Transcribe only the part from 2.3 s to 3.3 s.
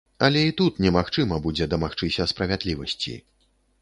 справядлівасці.